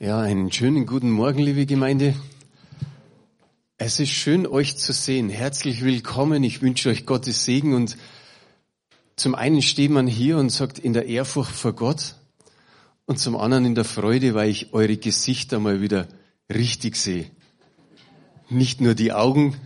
[0.00, 2.16] Ja, einen schönen guten Morgen, liebe Gemeinde.
[3.78, 5.28] Es ist schön, euch zu sehen.
[5.28, 6.42] Herzlich willkommen.
[6.42, 7.96] Ich wünsche euch Gottes Segen und
[9.14, 12.16] zum einen steht man hier und sagt in der Ehrfurcht vor Gott
[13.06, 16.08] und zum anderen in der Freude, weil ich eure Gesichter mal wieder
[16.52, 17.30] richtig sehe.
[18.50, 19.56] Nicht nur die Augen,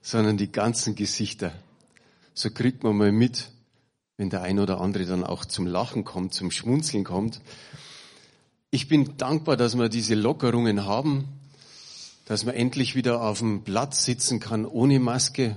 [0.00, 1.52] sondern die ganzen Gesichter.
[2.34, 3.50] So kriegt man mal mit,
[4.16, 7.40] wenn der ein oder andere dann auch zum Lachen kommt, zum Schmunzeln kommt.
[8.72, 11.24] Ich bin dankbar, dass wir diese Lockerungen haben,
[12.26, 15.56] dass man endlich wieder auf dem Platz sitzen kann ohne Maske.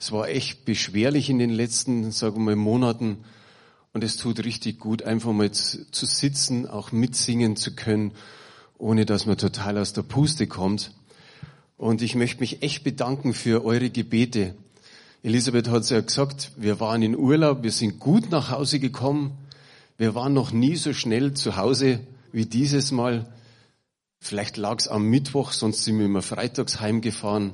[0.00, 3.18] Es war echt beschwerlich in den letzten, sagen wir mal, Monaten.
[3.92, 8.12] Und es tut richtig gut, einfach mal zu sitzen, auch mitsingen zu können,
[8.78, 10.92] ohne dass man total aus der Puste kommt.
[11.76, 14.54] Und ich möchte mich echt bedanken für eure Gebete.
[15.22, 19.32] Elisabeth hat es ja gesagt, wir waren in Urlaub, wir sind gut nach Hause gekommen.
[19.98, 22.00] Wir waren noch nie so schnell zu Hause
[22.32, 23.32] wie dieses Mal.
[24.18, 27.52] Vielleicht lag es am Mittwoch, sonst sind wir immer freitags heimgefahren.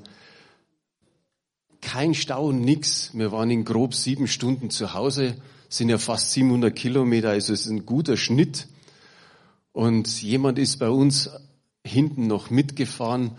[1.80, 3.10] Kein Stau, nix.
[3.12, 5.36] Wir waren in grob sieben Stunden zu Hause,
[5.68, 8.68] sind ja fast 700 Kilometer, also es ist ein guter Schnitt.
[9.72, 11.30] Und jemand ist bei uns
[11.84, 13.32] hinten noch mitgefahren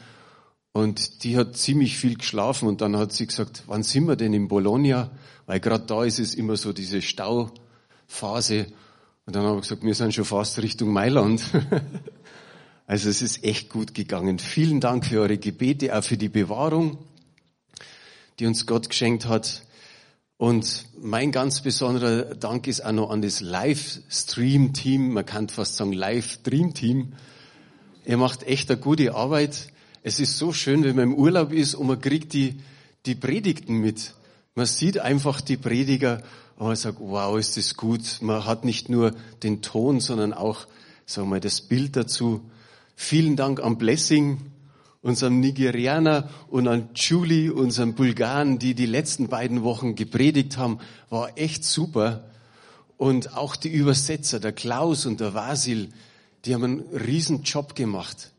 [0.74, 4.34] und die hat ziemlich viel geschlafen und dann hat sie gesagt, wann sind wir denn
[4.34, 5.12] in Bologna?
[5.46, 8.68] Weil gerade da ist es immer so diese Stauphase
[9.26, 11.42] und dann habe ich gesagt, wir sind schon fast Richtung Mailand.
[12.86, 14.40] Also es ist echt gut gegangen.
[14.40, 16.98] Vielen Dank für eure Gebete, auch für die Bewahrung,
[18.40, 19.64] die uns Gott geschenkt hat.
[20.36, 25.14] Und mein ganz besonderer Dank ist auch noch an das Livestream-Team.
[25.14, 27.14] Man kann fast sagen Live-Dream-Team.
[28.06, 29.70] Ihr macht echt eine gute Arbeit.
[30.02, 32.60] Es ist so schön, wenn man im Urlaub ist und man kriegt die,
[33.06, 34.14] die Predigten mit.
[34.56, 36.22] Man sieht einfach die Prediger
[36.64, 38.20] und man sagt, wow, ist das gut.
[38.22, 39.12] Man hat nicht nur
[39.44, 40.66] den Ton, sondern auch,
[41.06, 42.50] sagen wir das Bild dazu.
[42.96, 44.38] Vielen Dank an Blessing,
[45.02, 50.80] unserem Nigerianer und an Julie, unserem Bulgaren, die die letzten beiden Wochen gepredigt haben.
[51.10, 52.30] War echt super.
[52.96, 55.90] Und auch die Übersetzer, der Klaus und der Vasil,
[56.46, 58.32] die haben einen riesen Job gemacht.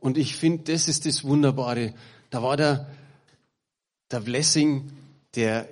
[0.00, 1.94] Und ich finde, das ist das Wunderbare.
[2.30, 2.90] Da war der,
[4.10, 4.90] der Blessing,
[5.36, 5.68] der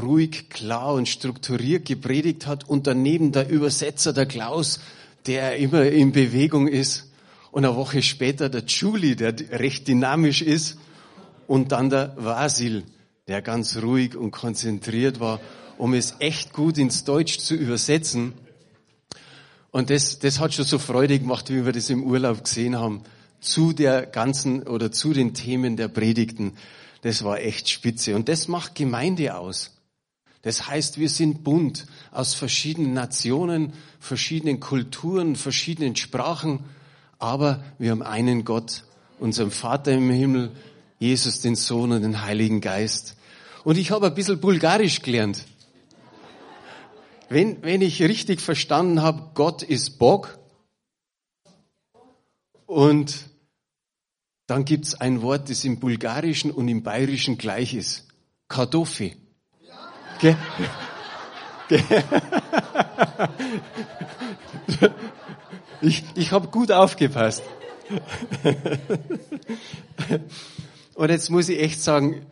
[0.00, 4.80] ruhig, klar und strukturiert gepredigt hat und daneben der Übersetzer, der Klaus,
[5.26, 7.10] der immer in Bewegung ist.
[7.50, 10.78] Und eine Woche später der Julie, der recht dynamisch ist.
[11.46, 12.84] Und dann der Vasil,
[13.28, 15.40] der ganz ruhig und konzentriert war,
[15.76, 18.32] um es echt gut ins Deutsch zu übersetzen.
[19.70, 23.02] Und das, das hat schon so Freude gemacht, wie wir das im Urlaub gesehen haben,
[23.40, 26.54] zu der ganzen oder zu den Themen der Predigten.
[27.02, 28.14] Das war echt spitze.
[28.14, 29.81] Und das macht Gemeinde aus.
[30.42, 36.64] Das heißt, wir sind bunt aus verschiedenen Nationen, verschiedenen Kulturen, verschiedenen Sprachen,
[37.18, 38.84] aber wir haben einen Gott,
[39.20, 40.50] unseren Vater im Himmel,
[40.98, 43.16] Jesus, den Sohn und den Heiligen Geist.
[43.62, 45.44] Und ich habe ein bisschen Bulgarisch gelernt.
[47.28, 50.38] Wenn, wenn ich richtig verstanden habe, Gott ist Bog
[52.66, 53.30] und
[54.48, 58.08] dann gibt's ein Wort, das im Bulgarischen und im Bayerischen gleich ist.
[58.48, 59.21] Kartoffel.
[60.22, 60.36] Gell?
[65.80, 67.42] Ich, ich habe gut aufgepasst.
[70.94, 72.24] Und jetzt muss ich echt sagen,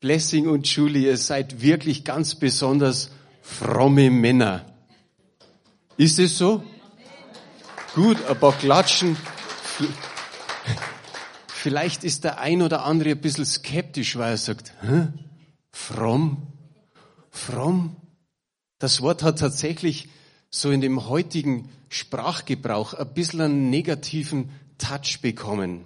[0.00, 3.10] Blessing und Julie, ihr seid wirklich ganz besonders
[3.40, 4.66] fromme Männer.
[5.96, 6.62] Ist es so?
[7.94, 9.16] Gut, ein paar Klatschen.
[11.46, 15.08] Vielleicht ist der ein oder andere ein bisschen skeptisch, weil er sagt, Hä?
[15.72, 16.57] fromm?
[17.38, 17.96] Fromm.
[18.78, 20.08] Das Wort hat tatsächlich
[20.50, 25.84] so in dem heutigen Sprachgebrauch ein bisschen einen negativen Touch bekommen.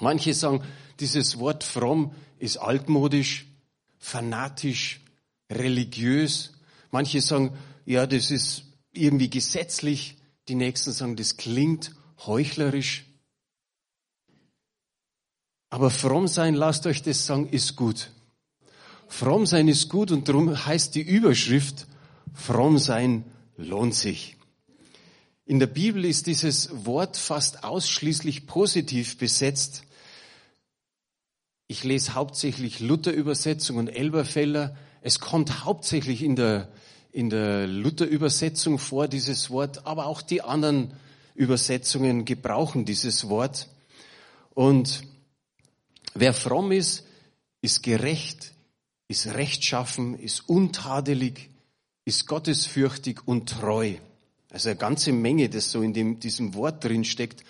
[0.00, 0.62] Manche sagen,
[0.98, 3.46] dieses Wort fromm ist altmodisch,
[3.98, 5.00] fanatisch,
[5.50, 6.52] religiös.
[6.90, 10.16] Manche sagen, ja, das ist irgendwie gesetzlich.
[10.48, 11.94] Die nächsten sagen, das klingt
[12.26, 13.04] heuchlerisch.
[15.70, 18.10] Aber fromm sein, lasst euch das sagen, ist gut.
[19.12, 21.86] Fromm sein ist gut und darum heißt die Überschrift,
[22.32, 23.24] fromm sein
[23.58, 24.36] lohnt sich.
[25.44, 29.82] In der Bibel ist dieses Wort fast ausschließlich positiv besetzt.
[31.66, 34.74] Ich lese hauptsächlich Luther-Übersetzung und Elberfeller.
[35.02, 36.72] Es kommt hauptsächlich in der,
[37.12, 40.94] in der Luther-Übersetzung vor, dieses Wort, aber auch die anderen
[41.34, 43.68] Übersetzungen gebrauchen dieses Wort.
[44.54, 45.02] Und
[46.14, 47.04] wer fromm ist,
[47.60, 48.51] ist gerecht,
[49.12, 51.50] ist rechtschaffen, ist untadelig,
[52.06, 53.94] ist gottesfürchtig und treu.
[54.50, 57.44] Also eine ganze Menge, das so in dem, diesem Wort drin steckt.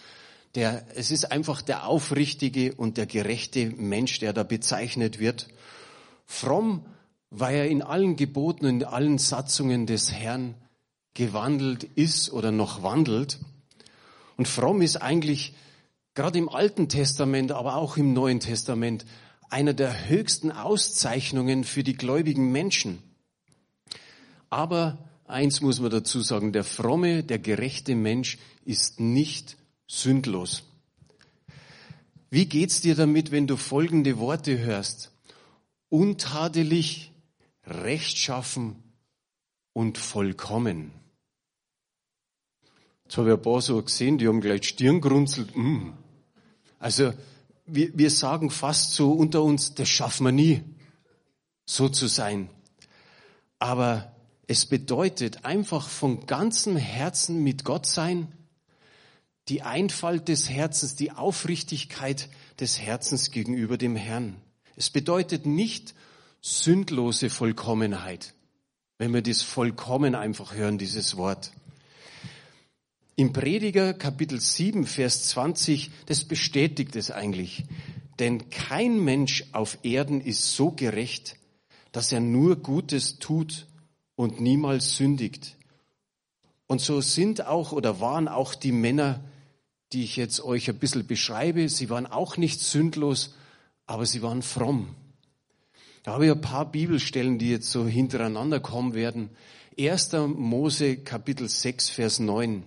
[0.57, 5.49] Der, es ist einfach der aufrichtige und der gerechte Mensch, der da bezeichnet wird.
[6.27, 6.85] Fromm,
[7.31, 10.57] weil er in allen Geboten und in allen Satzungen des Herrn
[11.15, 13.39] gewandelt ist oder noch wandelt.
[14.37, 15.55] Und fromm ist eigentlich
[16.15, 19.07] gerade im Alten Testament, aber auch im Neuen Testament
[19.53, 23.03] einer der höchsten Auszeichnungen für die gläubigen Menschen.
[24.49, 24.97] Aber
[25.27, 30.63] eins muss man dazu sagen, der fromme, der gerechte Mensch ist nicht sündlos.
[32.31, 35.13] Wie geht's dir damit, wenn du folgende Worte hörst?
[35.91, 37.13] Untadelig,
[37.67, 38.77] rechtschaffen
[39.75, 40.93] und vollkommen.
[43.05, 45.55] Jetzt habe ich ein paar so gesehen, die haben gleich Stirn gerunzelt.
[45.55, 45.91] Mm.
[46.79, 47.13] Also
[47.75, 50.63] wir, wir sagen fast so unter uns, das schaffen wir nie,
[51.65, 52.49] so zu sein.
[53.59, 54.15] Aber
[54.47, 58.29] es bedeutet einfach von ganzem Herzen mit Gott sein,
[59.49, 62.29] die Einfalt des Herzens, die Aufrichtigkeit
[62.61, 64.37] des Herzens gegenüber dem Herrn.
[64.77, 65.95] Es bedeutet nicht
[66.41, 68.35] sündlose Vollkommenheit,
[68.99, 71.53] wenn wir das vollkommen einfach hören, dieses Wort.
[73.15, 77.65] Im Prediger Kapitel 7, Vers 20, das bestätigt es eigentlich.
[78.19, 81.37] Denn kein Mensch auf Erden ist so gerecht,
[81.93, 83.67] dass er nur Gutes tut
[84.17, 85.57] und niemals sündigt.
[86.67, 89.23] Und so sind auch oder waren auch die Männer,
[89.93, 93.35] die ich jetzt euch ein bisschen beschreibe, sie waren auch nicht sündlos,
[93.85, 94.95] aber sie waren fromm.
[96.03, 99.29] Da habe ich ein paar Bibelstellen, die jetzt so hintereinander kommen werden.
[99.79, 100.13] 1.
[100.35, 102.63] Mose Kapitel 6, Vers 9.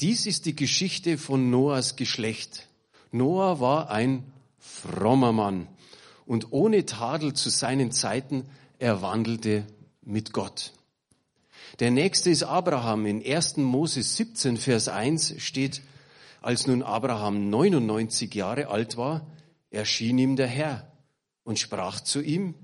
[0.00, 2.68] Dies ist die Geschichte von Noahs Geschlecht.
[3.12, 4.24] Noah war ein
[4.58, 5.68] frommer Mann
[6.26, 8.44] und ohne Tadel zu seinen Zeiten,
[8.78, 9.66] er wandelte
[10.02, 10.74] mit Gott.
[11.78, 13.06] Der nächste ist Abraham.
[13.06, 13.56] In 1.
[13.56, 15.80] Mose 17, Vers 1 steht,
[16.42, 19.26] als nun Abraham 99 Jahre alt war,
[19.70, 20.92] erschien ihm der Herr
[21.42, 22.54] und sprach zu ihm,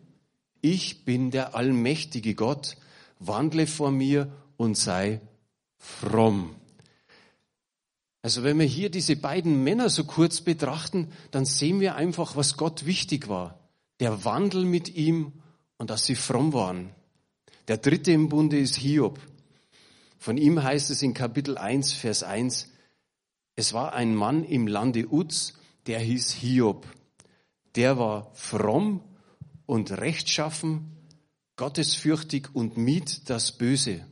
[0.60, 2.76] ich bin der allmächtige Gott,
[3.18, 5.20] wandle vor mir und sei
[5.78, 6.56] fromm.
[8.22, 12.56] Also wenn wir hier diese beiden Männer so kurz betrachten, dann sehen wir einfach, was
[12.56, 13.58] Gott wichtig war.
[13.98, 15.32] Der Wandel mit ihm
[15.76, 16.90] und dass sie fromm waren.
[17.66, 19.18] Der dritte im Bunde ist Hiob.
[20.18, 22.68] Von ihm heißt es in Kapitel 1, Vers 1,
[23.56, 25.54] es war ein Mann im Lande Uz,
[25.86, 26.86] der hieß Hiob.
[27.74, 29.02] Der war fromm
[29.66, 30.96] und rechtschaffen,
[31.56, 34.06] gottesfürchtig und mied das Böse.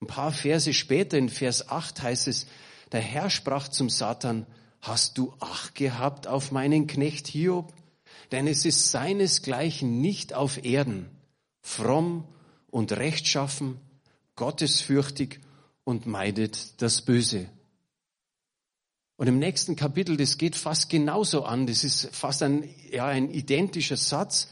[0.00, 2.46] Ein paar Verse später in Vers 8 heißt es,
[2.92, 4.46] der Herr sprach zum Satan,
[4.80, 7.72] hast du Acht gehabt auf meinen Knecht Hiob?
[8.32, 11.10] Denn es ist seinesgleichen nicht auf Erden,
[11.60, 12.26] fromm
[12.70, 13.80] und rechtschaffen,
[14.34, 15.40] gottesfürchtig
[15.84, 17.48] und meidet das Böse.
[19.16, 23.30] Und im nächsten Kapitel, das geht fast genauso an, das ist fast ein, ja, ein
[23.30, 24.48] identischer Satz.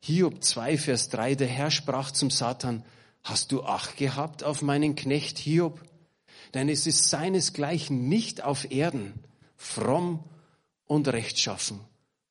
[0.00, 2.84] Hiob 2, Vers 3, der Herr sprach zum Satan,
[3.22, 5.80] hast du Acht gehabt auf meinen Knecht Hiob?
[6.54, 9.14] Denn es ist seinesgleichen nicht auf Erden,
[9.56, 10.24] fromm
[10.86, 11.80] und rechtschaffen,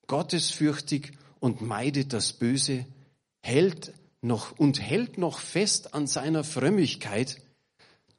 [0.08, 2.86] gottesfürchtig und meidet das Böse,
[3.42, 7.42] hält noch und hält noch fest an seiner Frömmigkeit,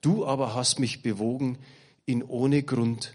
[0.01, 1.59] du aber hast mich bewogen,
[2.07, 3.15] ihn ohne Grund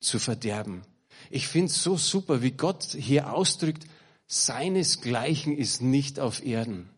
[0.00, 0.82] zu verderben.
[1.30, 3.86] Ich finde es so super, wie Gott hier ausdrückt,
[4.26, 6.88] seinesgleichen ist nicht auf Erden.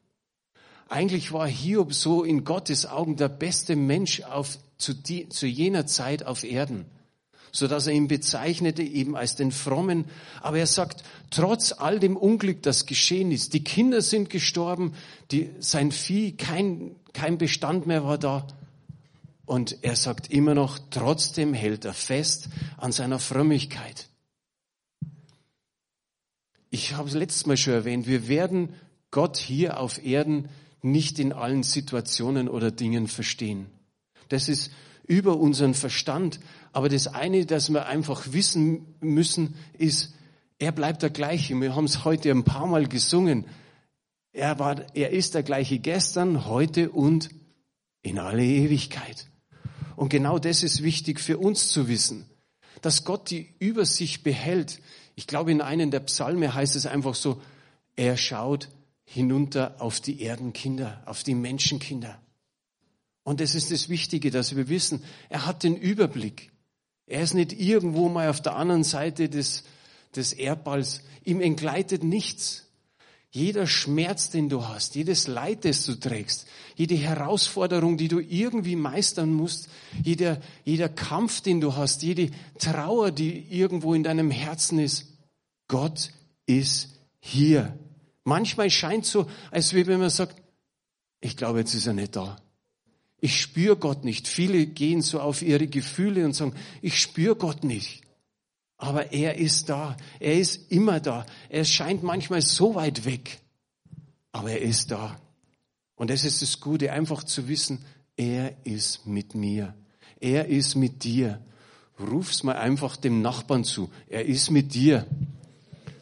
[0.89, 5.87] Eigentlich war Hiob so in Gottes Augen der beste Mensch auf, zu, die, zu jener
[5.87, 6.87] Zeit auf Erden,
[7.53, 10.07] so dass er ihn bezeichnete eben als den Frommen.
[10.43, 14.95] Aber er sagt, trotz all dem Unglück, das geschehen ist, die Kinder sind gestorben,
[15.31, 18.47] die, sein Vieh, kein, kein Bestand mehr war da.
[19.47, 24.09] Und er sagt immer noch, trotzdem hält er fest an seiner Frömmigkeit.
[26.71, 28.75] Ich habe es letztes Mal schon erwähnt, wir werden
[29.13, 30.49] Gott hier auf Erden
[30.83, 33.67] nicht in allen Situationen oder Dingen verstehen.
[34.29, 34.71] Das ist
[35.07, 36.41] über unseren Verstand.
[36.73, 40.15] Aber das eine, das wir einfach wissen müssen, ist,
[40.59, 41.59] er bleibt der gleiche.
[41.61, 43.47] Wir haben es heute ein paar Mal gesungen.
[44.33, 47.31] Er war, er ist der gleiche gestern, heute und
[48.03, 49.27] in alle Ewigkeit.
[49.97, 52.27] Und genau das ist wichtig für uns zu wissen,
[52.83, 54.81] dass Gott die Übersicht behält.
[55.15, 57.41] Ich glaube, in einem der Psalme heißt es einfach so,
[57.97, 58.69] er schaut
[59.05, 62.21] hinunter auf die Erdenkinder, auf die Menschenkinder.
[63.27, 66.53] Und das ist das Wichtige, dass wir wissen, er hat den Überblick.
[67.07, 69.65] Er ist nicht irgendwo mal auf der anderen Seite des,
[70.15, 71.03] des Erdballs.
[71.25, 72.67] Ihm entgleitet nichts.
[73.33, 78.77] Jeder Schmerz, den du hast, jedes Leid, das du trägst, jede Herausforderung, die du irgendwie
[78.77, 79.71] meistern musst,
[80.05, 82.31] jeder, jeder Kampf, den du hast, jede
[82.61, 85.19] Trauer, die irgendwo in deinem Herzen ist,
[85.67, 86.13] Gott
[86.47, 87.77] ist hier.
[88.23, 90.41] Manchmal scheint so, als wenn man sagt,
[91.21, 92.37] ich glaube, jetzt ist er nicht da.
[93.27, 94.29] Ich spüre Gott nicht.
[94.29, 98.03] Viele gehen so auf ihre Gefühle und sagen, ich spüre Gott nicht.
[98.77, 99.97] Aber er ist da.
[100.21, 101.27] Er ist immer da.
[101.49, 103.41] Er scheint manchmal so weit weg.
[104.31, 105.19] Aber er ist da.
[105.97, 107.85] Und das ist das Gute, einfach zu wissen,
[108.17, 109.75] er ist mit mir.
[110.21, 111.41] Er ist mit dir.
[111.99, 113.91] Ruf's mal einfach dem Nachbarn zu.
[114.09, 115.05] Er ist mit dir.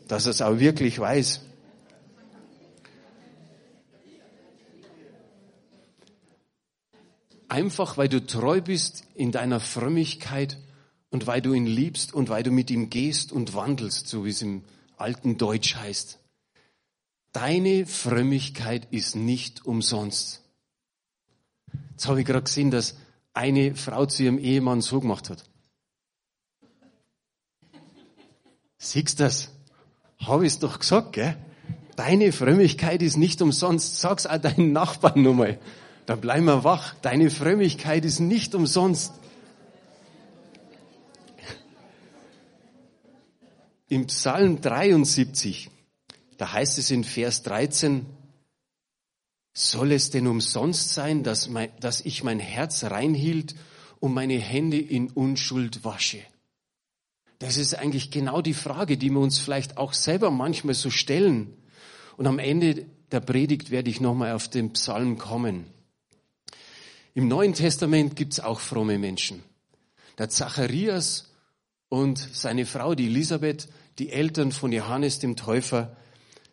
[0.09, 1.41] Dass er es auch wirklich weiß.
[7.55, 10.59] Einfach weil du treu bist in deiner Frömmigkeit
[11.11, 14.31] und weil du ihn liebst und weil du mit ihm gehst und wandelst, so wie
[14.31, 14.65] es im
[14.97, 16.19] alten Deutsch heißt.
[17.31, 20.43] Deine Frömmigkeit ist nicht umsonst.
[21.93, 22.97] Jetzt habe ich gerade gesehen, dass
[23.35, 25.45] eine Frau zu ihrem Ehemann so gemacht hat.
[28.79, 29.51] Siehst du das?
[30.19, 31.37] Habe ich es doch gesagt, gell?
[31.95, 34.01] Deine Frömmigkeit ist nicht umsonst.
[34.01, 35.61] Sag's auch deinen Nachbarn nochmal.
[36.07, 36.95] Dann bleiben wir wach.
[37.03, 39.13] Deine Frömmigkeit ist nicht umsonst.
[43.89, 45.71] Im Psalm 73,
[46.37, 48.07] da heißt es in Vers 13,
[49.53, 53.55] soll es denn umsonst sein, dass, mein, dass ich mein Herz reinhielt
[54.01, 56.19] und meine Hände in Unschuld wasche?
[57.39, 61.57] Das ist eigentlich genau die Frage, die wir uns vielleicht auch selber manchmal so stellen.
[62.17, 65.67] Und am Ende der Predigt werde ich nochmal auf den Psalm kommen.
[67.17, 69.45] Im Neuen Testament gibt es auch fromme Menschen.
[70.19, 71.31] Der Zacharias
[71.89, 73.69] und seine Frau, die Elisabeth,
[74.01, 75.97] die Eltern von Johannes dem Täufer,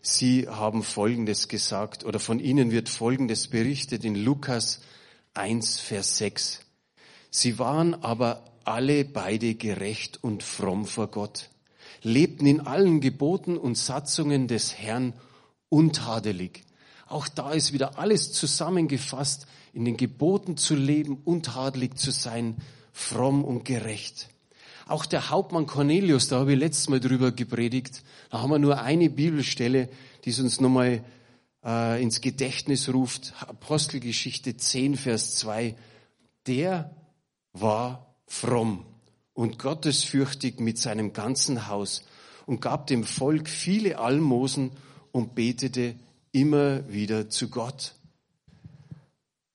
[0.04, 4.82] sie haben Folgendes gesagt oder von ihnen wird Folgendes berichtet in Lukas
[5.34, 6.60] 1, Vers 6.
[7.32, 11.50] Sie waren aber alle beide gerecht und fromm vor Gott,
[12.04, 15.14] lebten in allen Geboten und Satzungen des Herrn
[15.70, 16.62] untadelig.
[17.08, 22.56] Auch da ist wieder alles zusammengefasst, in den Geboten zu leben, untadelig zu sein,
[22.92, 24.30] fromm und gerecht.
[24.88, 28.82] Auch der Hauptmann Cornelius, da habe ich letztes Mal drüber gepredigt, da haben wir nur
[28.82, 29.90] eine Bibelstelle,
[30.26, 31.04] die es uns nochmal
[31.64, 35.76] äh, ins Gedächtnis ruft, Apostelgeschichte 10, Vers 2.
[36.48, 36.94] Der
[37.54, 38.86] war fromm
[39.34, 42.04] und gottesfürchtig mit seinem ganzen Haus
[42.46, 44.72] und gab dem Volk viele Almosen
[45.12, 45.96] und betete
[46.32, 47.96] immer wieder zu Gott.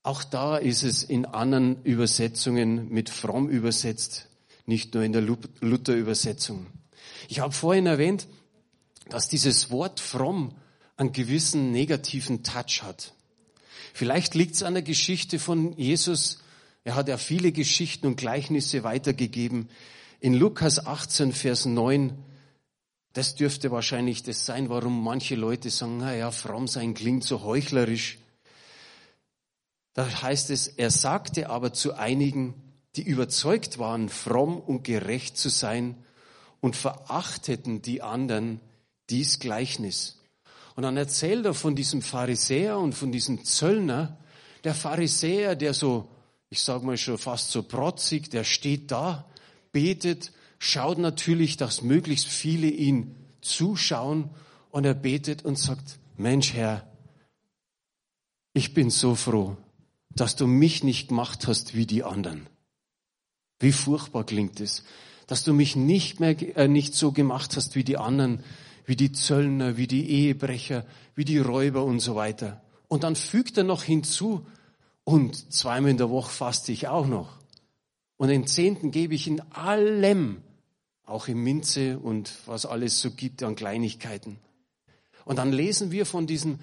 [0.07, 4.29] Auch da ist es in anderen Übersetzungen mit fromm übersetzt,
[4.65, 6.65] nicht nur in der Luther-Übersetzung.
[7.27, 8.25] Ich habe vorhin erwähnt,
[9.09, 10.55] dass dieses Wort fromm
[10.95, 13.15] einen gewissen negativen Touch hat.
[13.93, 16.41] Vielleicht liegt es an der Geschichte von Jesus.
[16.85, 19.67] Er hat ja viele Geschichten und Gleichnisse weitergegeben.
[20.21, 22.13] In Lukas 18, Vers 9,
[23.11, 27.43] das dürfte wahrscheinlich das sein, warum manche Leute sagen, na ja, fromm sein klingt so
[27.43, 28.19] heuchlerisch.
[29.97, 32.53] Da heißt es, er sagte aber zu einigen,
[32.95, 35.95] die überzeugt waren, fromm und gerecht zu sein
[36.59, 38.59] und verachteten die anderen
[39.09, 40.21] dies Gleichnis.
[40.75, 44.19] Und dann erzählt er von diesem Pharisäer und von diesem Zöllner.
[44.63, 46.07] Der Pharisäer, der so,
[46.51, 49.25] ich sage mal schon fast so protzig, der steht da,
[49.71, 54.29] betet, schaut natürlich, dass möglichst viele ihn zuschauen
[54.69, 56.87] und er betet und sagt, Mensch Herr,
[58.53, 59.57] ich bin so froh,
[60.19, 62.47] dass du mich nicht gemacht hast wie die anderen.
[63.59, 64.83] Wie furchtbar klingt es,
[65.25, 68.43] dass du mich nicht mehr, äh, nicht so gemacht hast wie die anderen,
[68.85, 72.61] wie die Zöllner, wie die Ehebrecher, wie die Räuber und so weiter.
[72.87, 74.45] Und dann fügt er noch hinzu,
[75.03, 77.37] und zweimal in der Woche faste ich auch noch.
[78.17, 80.41] Und den Zehnten gebe ich in allem,
[81.05, 84.37] auch in Minze und was alles so gibt an Kleinigkeiten.
[85.23, 86.59] Und dann lesen wir von diesem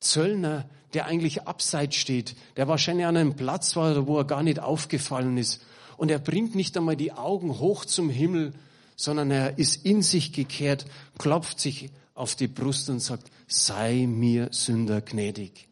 [0.00, 4.60] Zöllner, der eigentlich abseits steht, der wahrscheinlich an einem Platz war, wo er gar nicht
[4.60, 5.60] aufgefallen ist.
[5.96, 8.54] Und er bringt nicht einmal die Augen hoch zum Himmel,
[8.96, 10.86] sondern er ist in sich gekehrt,
[11.18, 15.68] klopft sich auf die Brust und sagt, sei mir Sünder gnädig.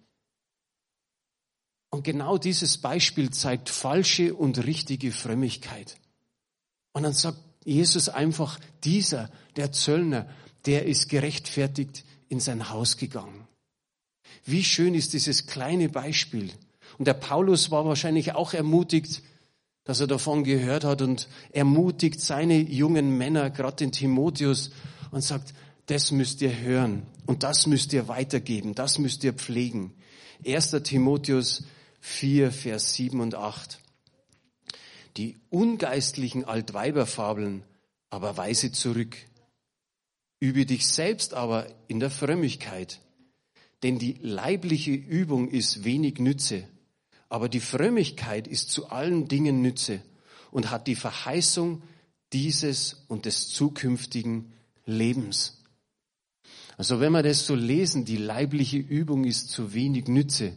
[1.91, 5.99] Und genau dieses Beispiel zeigt falsche und richtige Frömmigkeit.
[6.93, 10.29] Und dann sagt Jesus einfach, dieser, der Zöllner,
[10.67, 13.47] der ist gerechtfertigt in sein Haus gegangen.
[14.45, 16.51] Wie schön ist dieses kleine Beispiel.
[16.99, 19.23] Und der Paulus war wahrscheinlich auch ermutigt,
[19.85, 24.71] dass er davon gehört hat und ermutigt seine jungen Männer, gerade den Timotheus,
[25.11, 25.55] und sagt,
[25.87, 29.93] das müsst ihr hören und das müsst ihr weitergeben, das müsst ihr pflegen.
[30.47, 30.71] 1.
[30.83, 31.65] Timotheus
[32.01, 33.79] 4, Vers 7 und 8.
[35.17, 37.65] Die ungeistlichen Altweiberfabeln
[38.11, 39.17] aber weise zurück.
[40.41, 43.01] Übe dich selbst aber in der Frömmigkeit.
[43.83, 46.65] Denn die leibliche Übung ist wenig Nütze,
[47.29, 50.03] aber die Frömmigkeit ist zu allen Dingen Nütze
[50.51, 51.83] und hat die Verheißung
[52.33, 54.53] dieses und des zukünftigen
[54.87, 55.62] Lebens.
[56.77, 60.53] Also wenn wir das so lesen, die leibliche Übung ist zu wenig Nütze.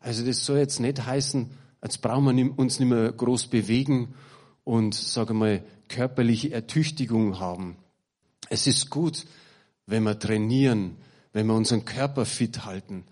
[0.00, 4.14] Also das soll jetzt nicht heißen, als brauchen wir uns nicht mehr groß bewegen
[4.64, 7.76] und, sage mal, körperliche Ertüchtigung haben.
[8.48, 9.26] Es ist gut,
[9.86, 10.96] wenn wir trainieren,
[11.32, 13.04] wenn wir unseren Körper fit halten.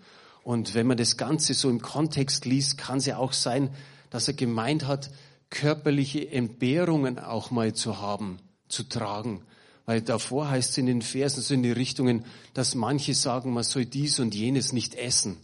[0.43, 3.69] Und wenn man das Ganze so im Kontext liest, kann es ja auch sein,
[4.09, 5.11] dass er gemeint hat,
[5.49, 9.43] körperliche Entbehrungen auch mal zu haben, zu tragen.
[9.85, 13.63] Weil davor heißt es in den Versen so in die Richtungen, dass manche sagen, man
[13.63, 15.37] soll dies und jenes nicht essen.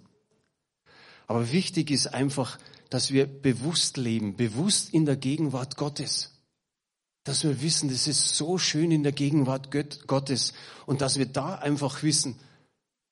[1.27, 2.57] Aber wichtig ist einfach,
[2.89, 6.31] dass wir bewusst leben, bewusst in der Gegenwart Gottes.
[7.25, 9.69] Dass wir wissen, das ist so schön in der Gegenwart
[10.07, 10.53] Gottes
[10.85, 12.39] und dass wir da einfach wissen,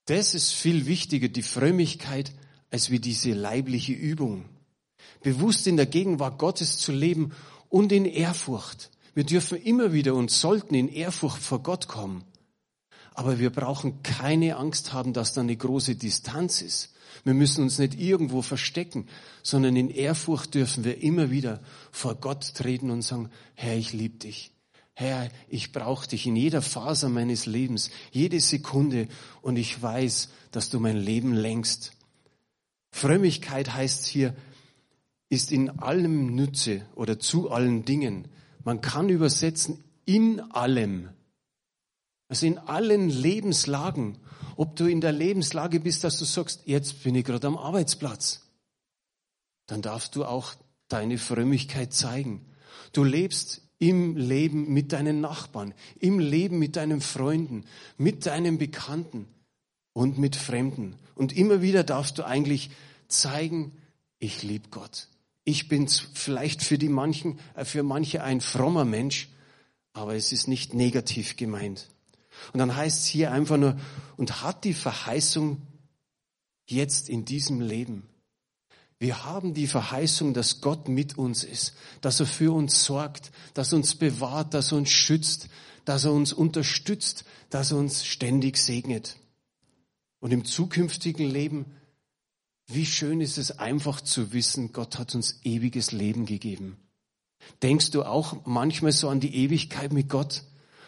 [0.05, 2.31] das ist viel wichtiger, die Frömmigkeit,
[2.71, 4.45] als wie diese leibliche Übung.
[5.21, 7.31] Bewusst in der Gegenwart Gottes zu leben
[7.69, 8.91] und in Ehrfurcht.
[9.13, 12.23] Wir dürfen immer wieder und sollten in Ehrfurcht vor Gott kommen.
[13.13, 16.93] Aber wir brauchen keine Angst haben, dass da eine große Distanz ist.
[17.23, 19.07] Wir müssen uns nicht irgendwo verstecken,
[19.41, 24.17] sondern in Ehrfurcht dürfen wir immer wieder vor Gott treten und sagen, Herr, ich liebe
[24.17, 24.54] dich.
[24.97, 29.09] Herr, ich brauche dich in jeder Faser meines Lebens, jede Sekunde
[29.41, 31.91] und ich weiß, dass du mein Leben längst.
[32.91, 34.33] Frömmigkeit heißt hier,
[35.27, 38.29] ist in allem Nütze oder zu allen Dingen.
[38.63, 41.09] Man kann übersetzen in allem.
[42.29, 44.17] Also in allen Lebenslagen.
[44.55, 48.49] Ob du in der Lebenslage bist, dass du sagst, jetzt bin ich gerade am Arbeitsplatz.
[49.67, 50.53] Dann darfst du auch
[50.87, 52.45] deine Frömmigkeit zeigen.
[52.93, 57.65] Du lebst im Leben mit deinen Nachbarn, im Leben mit deinen Freunden,
[57.97, 59.27] mit deinen Bekannten
[59.93, 60.95] und mit Fremden.
[61.15, 62.69] Und immer wieder darfst du eigentlich
[63.07, 63.71] zeigen,
[64.19, 65.09] ich liebe Gott.
[65.43, 69.29] Ich bin vielleicht für die manchen, äh, für manche ein frommer Mensch,
[69.93, 71.87] aber es ist nicht negativ gemeint.
[72.51, 73.79] Und dann heißt es hier einfach nur,
[74.17, 75.61] und hat die Verheißung
[76.65, 78.07] jetzt in diesem Leben.
[78.99, 83.73] Wir haben die Verheißung, dass Gott mit uns ist, dass er für uns sorgt, dass
[83.73, 85.49] er uns bewahrt, dass er uns schützt,
[85.83, 89.17] dass er uns unterstützt, dass er uns ständig segnet.
[90.19, 91.65] Und im zukünftigen Leben,
[92.67, 96.77] wie schön ist es einfach zu wissen, Gott hat uns ewiges Leben gegeben.
[97.61, 100.43] Denkst du auch manchmal so an die Ewigkeit mit Gott?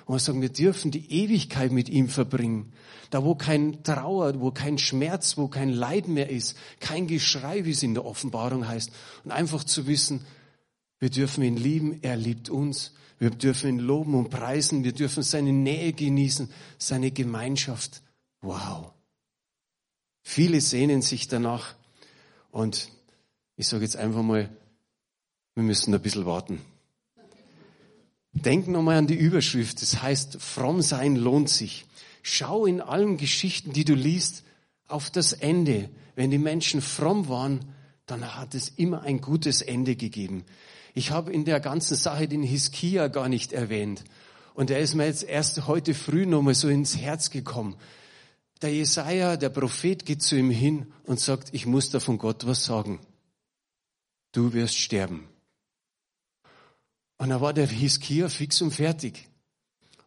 [0.08, 2.72] Und wir sagen, wir dürfen die Ewigkeit mit ihm verbringen.
[3.10, 7.72] Da, wo kein Trauer, wo kein Schmerz, wo kein Leid mehr ist, kein Geschrei, wie
[7.72, 8.90] es in der Offenbarung heißt.
[9.26, 10.26] Und einfach zu wissen,
[11.00, 12.94] wir dürfen ihn lieben, er liebt uns.
[13.20, 14.86] Wir dürfen ihn loben und preisen.
[14.86, 18.02] Wir dürfen seine Nähe genießen, seine Gemeinschaft.
[18.42, 18.94] Wow.
[20.24, 21.76] Viele sehnen sich danach.
[22.52, 22.92] Und
[23.58, 24.50] ich sage jetzt einfach mal,
[25.54, 26.62] wir müssen ein bisschen warten.
[28.44, 29.82] Denk nochmal an die Überschrift.
[29.82, 31.86] Das heißt, fromm sein lohnt sich.
[32.22, 34.44] Schau in allen Geschichten, die du liest,
[34.88, 35.90] auf das Ende.
[36.16, 37.66] Wenn die Menschen fromm waren,
[38.06, 40.46] dann hat es immer ein gutes Ende gegeben.
[40.94, 44.04] Ich habe in der ganzen Sache den Hiskia gar nicht erwähnt.
[44.54, 47.76] Und er ist mir jetzt erst heute früh nochmal so ins Herz gekommen.
[48.62, 52.48] Der Jesaja, der Prophet, geht zu ihm hin und sagt, ich muss da von Gott
[52.48, 53.00] was sagen.
[54.32, 55.28] Du wirst sterben.
[57.18, 59.28] Und da war der Hiskia fix und fertig.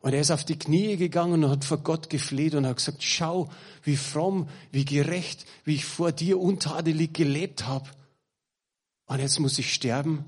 [0.00, 3.02] Und er ist auf die Knie gegangen und hat vor Gott gefleht und hat gesagt,
[3.02, 3.50] schau,
[3.82, 7.88] wie fromm, wie gerecht, wie ich vor dir untadelig gelebt habe.
[9.06, 10.24] Und jetzt muss ich sterben.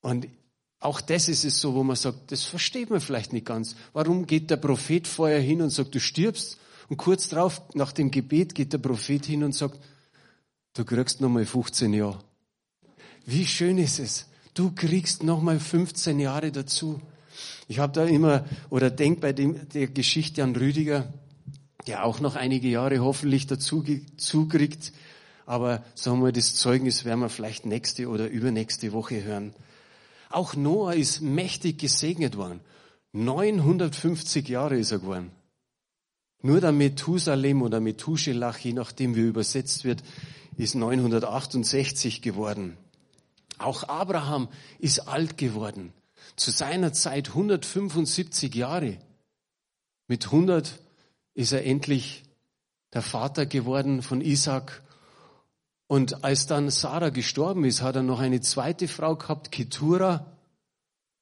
[0.00, 0.28] Und
[0.78, 3.76] auch das ist es so, wo man sagt, das versteht man vielleicht nicht ganz.
[3.92, 6.58] Warum geht der Prophet vorher hin und sagt, du stirbst?
[6.88, 9.78] Und kurz darauf, nach dem Gebet, geht der Prophet hin und sagt,
[10.74, 12.22] du kriegst nochmal 15 Jahre.
[13.24, 14.26] Wie schön ist es,
[14.58, 17.00] du kriegst nochmal 15 Jahre dazu.
[17.68, 21.12] Ich habe da immer, oder denk bei dem, der Geschichte an Rüdiger,
[21.86, 23.84] der auch noch einige Jahre hoffentlich dazu
[24.16, 24.92] zukriegt.
[25.44, 29.54] Aber sagen wir, das Zeugnis werden wir vielleicht nächste oder übernächste Woche hören.
[30.30, 32.60] Auch Noah ist mächtig gesegnet worden.
[33.12, 35.30] 950 Jahre ist er geworden.
[36.42, 40.02] Nur der Methusalem oder Methuselach, je nachdem wie übersetzt wird,
[40.56, 42.76] ist 968 geworden.
[43.58, 45.92] Auch Abraham ist alt geworden.
[46.36, 48.98] Zu seiner Zeit 175 Jahre.
[50.08, 50.78] Mit 100
[51.34, 52.24] ist er endlich
[52.92, 54.82] der Vater geworden von Isaac.
[55.86, 60.32] Und als dann Sarah gestorben ist, hat er noch eine zweite Frau gehabt, Ketura.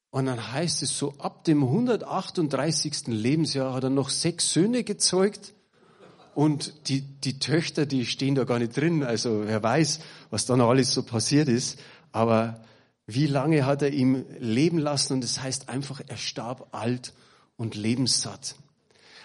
[0.09, 3.07] Und dann heißt es so, ab dem 138.
[3.07, 5.53] Lebensjahr hat er noch sechs Söhne gezeugt.
[6.33, 9.03] Und die, die Töchter, die stehen da gar nicht drin.
[9.03, 11.79] Also wer weiß, was da noch alles so passiert ist.
[12.15, 12.61] Aber
[13.07, 15.15] wie lange hat er ihm leben lassen?
[15.15, 17.11] Und das heißt einfach, er starb alt
[17.57, 18.55] und lebenssatt.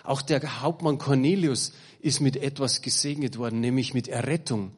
[0.02, 4.72] Auch der Hauptmann Cornelius ist mit etwas gesegnet worden, nämlich mit Errettung.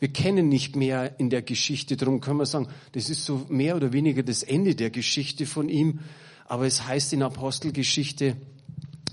[0.00, 3.76] Wir kennen nicht mehr in der Geschichte, darum können wir sagen, das ist so mehr
[3.76, 6.00] oder weniger das Ende der Geschichte von ihm.
[6.46, 8.36] Aber es heißt in Apostelgeschichte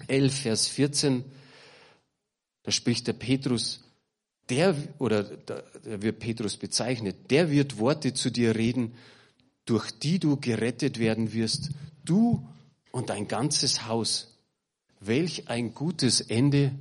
[0.08, 1.24] 11, Vers 14,
[2.64, 3.84] da spricht der Petrus,
[4.50, 8.94] der, oder da wird Petrus bezeichnet, der wird Worte zu dir reden,
[9.66, 11.70] durch die du gerettet werden wirst,
[12.04, 12.48] du
[12.92, 14.38] und dein ganzes Haus.
[15.00, 16.72] Welch ein gutes Ende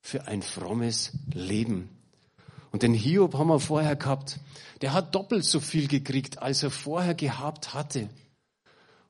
[0.00, 1.88] für ein frommes Leben.
[2.72, 4.40] Und den Hiob haben wir vorher gehabt.
[4.80, 8.08] Der hat doppelt so viel gekriegt, als er vorher gehabt hatte.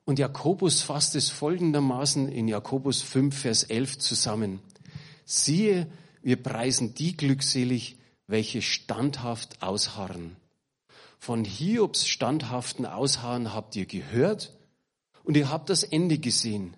[0.04, 4.60] Und Jakobus fasst es folgendermaßen in Jakobus 5, Vers 11 zusammen.
[5.24, 5.86] Siehe,
[6.22, 10.36] wir preisen die glückselig, welche standhaft ausharren.
[11.18, 14.52] Von Hiobs standhaften Ausharren habt ihr gehört
[15.24, 16.76] und ihr habt das Ende gesehen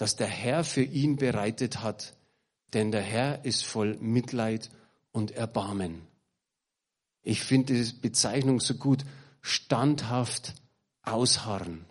[0.00, 2.14] das der Herr für ihn bereitet hat,
[2.72, 4.70] denn der Herr ist voll Mitleid
[5.12, 6.00] und Erbarmen.
[7.22, 9.04] Ich finde die Bezeichnung so gut,
[9.42, 10.54] standhaft
[11.02, 11.84] ausharren.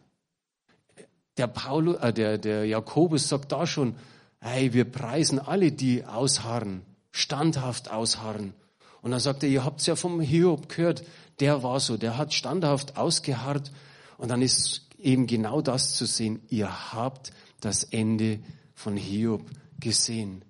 [1.37, 3.95] Der, Paulus, äh, der, der Jakobus sagt da schon,
[4.41, 8.53] hey, wir preisen alle, die ausharren, standhaft ausharren.
[9.01, 11.03] Und dann sagt er, ihr habt es ja vom Hiob gehört,
[11.39, 13.71] der war so, der hat standhaft ausgeharrt.
[14.17, 18.39] Und dann ist eben genau das zu sehen, ihr habt das Ende
[18.73, 19.49] von Hiob
[19.79, 20.43] gesehen.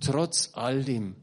[0.00, 1.16] Trotz all dem,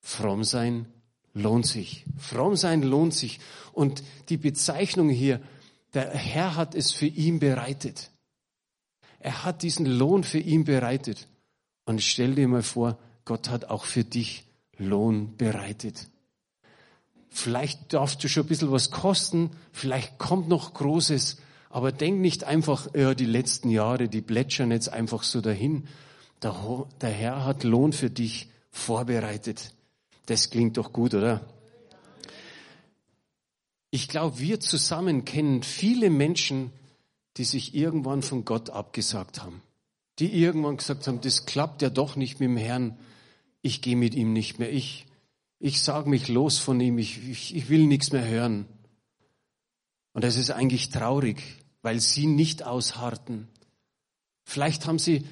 [0.00, 0.86] fromm sein
[1.34, 2.04] lohnt sich.
[2.18, 3.40] Fromm sein lohnt sich.
[3.72, 5.40] Und die Bezeichnung hier,
[5.94, 8.10] der Herr hat es für ihn bereitet.
[9.18, 11.28] Er hat diesen Lohn für ihn bereitet.
[11.84, 14.44] Und stell dir mal vor, Gott hat auch für dich
[14.78, 16.08] Lohn bereitet.
[17.30, 21.38] Vielleicht darfst du schon ein bisschen was kosten, vielleicht kommt noch Großes,
[21.70, 25.88] aber denk nicht einfach, ja, die letzten Jahre, die plätschern jetzt einfach so dahin.
[26.42, 29.72] Der, der Herr hat Lohn für dich vorbereitet.
[30.26, 31.40] Das klingt doch gut, oder?
[33.90, 36.70] Ich glaube, wir zusammen kennen viele Menschen,
[37.36, 39.62] die sich irgendwann von Gott abgesagt haben.
[40.18, 42.98] Die irgendwann gesagt haben, das klappt ja doch nicht mit dem Herrn.
[43.62, 44.72] Ich gehe mit ihm nicht mehr.
[44.72, 45.06] Ich,
[45.58, 46.98] ich sage mich los von ihm.
[46.98, 48.66] Ich, ich, ich will nichts mehr hören.
[50.12, 51.42] Und das ist eigentlich traurig
[51.82, 53.48] weil sie nicht ausharrten.
[54.44, 55.24] Vielleicht haben sie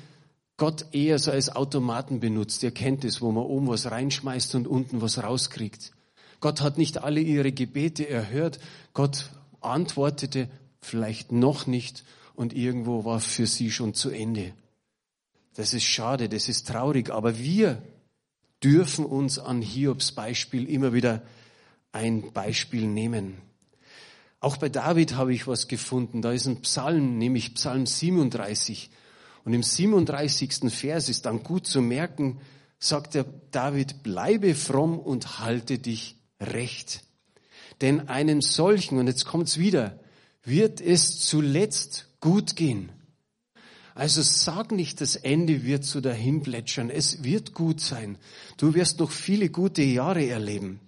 [0.57, 2.63] Gott eher so als Automaten benutzt.
[2.63, 5.93] Ihr kennt es, wo man oben was reinschmeißt und unten was rauskriegt.
[6.41, 8.61] Gott hat nicht alle ihre Gebete erhört.
[8.93, 10.49] Gott antwortete
[10.81, 14.53] vielleicht noch nicht und irgendwo war für sie schon zu Ende.
[15.61, 17.83] Das ist schade, das ist traurig, aber wir
[18.65, 21.21] dürfen uns an Hiobs Beispiel immer wieder
[21.93, 23.43] ein Beispiel nehmen.
[24.41, 26.23] Auch bei David habe ich was gefunden.
[26.23, 28.89] Da ist ein Psalm, nämlich Psalm 37.
[29.45, 30.73] Und im 37.
[30.73, 32.41] Vers ist dann gut zu merken,
[32.79, 37.03] sagt der David, bleibe fromm und halte dich recht.
[37.83, 40.01] Denn einem solchen, und jetzt kommt's wieder,
[40.43, 42.93] wird es zuletzt gut gehen.
[43.95, 46.91] Also sag nicht, das Ende wird so dahin plätschern.
[46.91, 48.19] Es wird gut sein.
[48.57, 50.81] Du wirst noch viele gute Jahre erleben.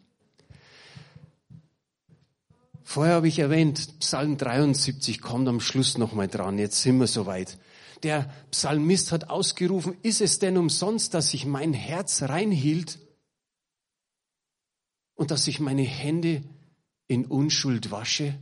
[2.85, 6.59] Vorher habe ich erwähnt, Psalm 73 kommt am Schluss nochmal dran.
[6.59, 7.59] Jetzt sind wir soweit.
[8.03, 12.99] Der Psalmist hat ausgerufen, ist es denn umsonst, dass ich mein Herz reinhielt
[15.15, 16.43] und dass ich meine Hände
[17.07, 18.35] in Unschuld wasche?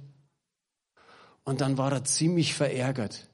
[1.45, 3.30] Und dann war er ziemlich verärgert.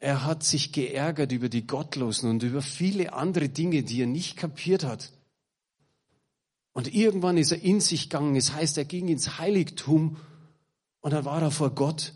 [0.00, 4.36] Er hat sich geärgert über die Gottlosen und über viele andere Dinge, die er nicht
[4.36, 5.12] kapiert hat.
[6.72, 8.34] Und irgendwann ist er in sich gegangen.
[8.34, 10.16] Es heißt, er ging ins Heiligtum
[11.00, 12.14] und dann war er vor Gott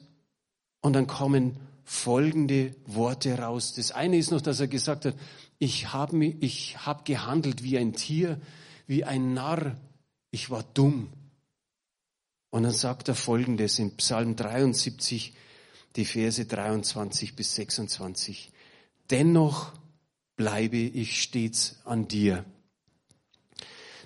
[0.81, 3.75] und dann kommen folgende Worte raus.
[3.75, 5.15] Das eine ist noch, dass er gesagt hat,
[5.59, 8.41] ich habe ich hab gehandelt wie ein Tier,
[8.87, 9.77] wie ein Narr,
[10.31, 11.09] ich war dumm.
[12.51, 15.35] Und dann sagt er folgendes in Psalm 73,
[15.97, 18.53] die Verse 23 bis 26.
[19.11, 19.73] Dennoch
[20.37, 22.45] bleibe ich stets an dir,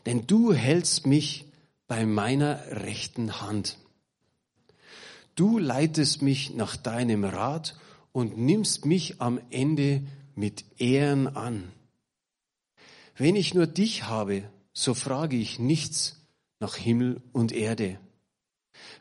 [0.06, 1.46] denn du hältst mich
[1.86, 3.78] bei meiner rechten Hand.
[5.34, 7.76] Du leitest mich nach deinem Rat
[8.12, 10.02] und nimmst mich am Ende
[10.34, 11.72] mit Ehren an.
[13.16, 16.16] Wenn ich nur dich habe, so frage ich nichts
[16.60, 17.98] nach Himmel und Erde.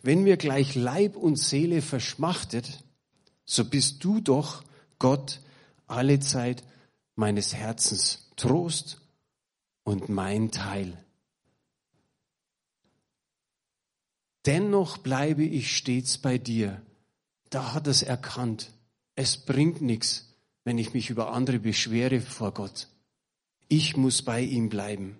[0.02, 2.84] Wenn mir gleich Leib und Seele verschmachtet,
[3.46, 4.63] so bist du doch,
[5.00, 5.42] Gott,
[5.88, 6.63] alle Zeit
[7.16, 9.02] meines Herzens Trost
[9.84, 10.98] und mein Teil.
[14.46, 16.82] Dennoch bleibe ich stets bei dir.
[17.50, 18.72] Da hat es erkannt.
[19.16, 22.88] Es bringt nichts, wenn ich mich über andere beschwere vor Gott.
[23.68, 25.18] Ich muss bei ihm bleiben.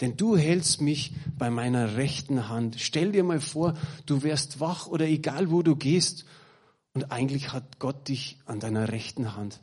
[0.00, 2.76] Denn du hältst mich bei meiner rechten Hand.
[2.78, 3.74] Stell dir mal vor,
[4.06, 6.24] du wärst wach oder egal wo du gehst.
[6.94, 9.60] Und eigentlich hat Gott dich an deiner rechten Hand.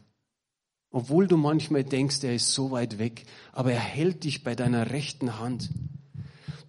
[0.91, 4.91] Obwohl du manchmal denkst, er ist so weit weg, aber er hält dich bei deiner
[4.91, 5.69] rechten Hand.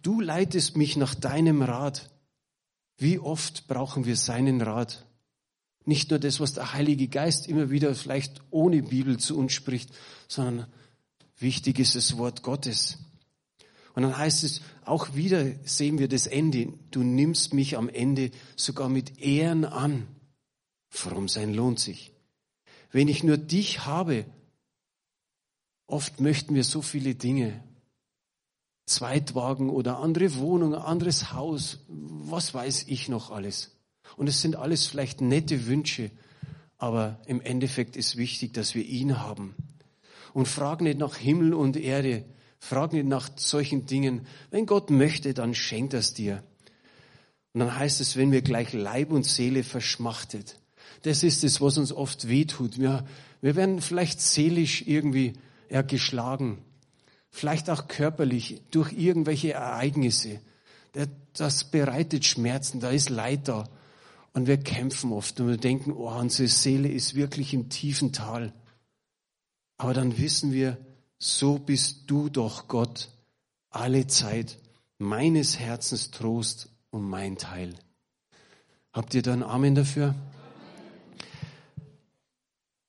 [0.02, 2.10] Du leitest mich nach deinem Rat.
[2.98, 5.06] Wie oft brauchen wir seinen Rat?
[5.84, 9.90] Nicht nur das, was der Heilige Geist immer wieder vielleicht ohne Bibel zu uns spricht,
[10.26, 10.66] sondern
[11.38, 12.98] wichtig ist das Wort Gottes.
[13.96, 16.74] Und dann heißt es, auch wieder sehen wir das Ende.
[16.90, 20.06] Du nimmst mich am Ende sogar mit Ehren an.
[20.90, 22.12] Fromm sein lohnt sich.
[22.92, 24.26] Wenn ich nur dich habe,
[25.86, 27.64] oft möchten wir so viele Dinge.
[28.84, 33.78] Zweitwagen oder andere Wohnung, anderes Haus, was weiß ich noch alles.
[34.18, 36.10] Und es sind alles vielleicht nette Wünsche,
[36.76, 39.54] aber im Endeffekt ist wichtig, dass wir ihn haben.
[40.34, 42.26] Und frag nicht nach Himmel und Erde,
[42.58, 44.26] Frag nicht nach solchen Dingen.
[44.50, 46.42] Wenn Gott möchte, dann schenkt er es dir.
[47.52, 50.58] Und dann heißt es, wenn wir gleich Leib und Seele verschmachtet.
[51.02, 52.78] Das ist es, was uns oft wehtut.
[52.78, 53.06] Wir,
[53.40, 55.34] wir werden vielleicht seelisch irgendwie
[55.70, 56.58] ja, geschlagen.
[57.30, 60.40] Vielleicht auch körperlich durch irgendwelche Ereignisse.
[61.34, 63.68] Das bereitet Schmerzen, da ist Leid da.
[64.32, 68.52] Und wir kämpfen oft und wir denken, oh, unsere Seele ist wirklich im tiefen Tal.
[69.78, 70.78] Aber dann wissen wir,
[71.18, 73.08] so bist du doch Gott
[73.70, 74.58] alle Zeit
[74.98, 77.74] meines Herzens Trost und mein Teil.
[78.92, 80.14] Habt ihr da einen Amen dafür?